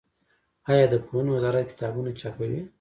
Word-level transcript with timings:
آیا 0.69 0.85
د 0.89 0.95
پوهنې 1.05 1.29
وزارت 1.35 1.65
کتابونه 1.71 2.09
چاپوي؟ 2.19 2.61